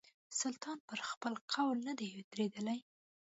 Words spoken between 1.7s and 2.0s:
نه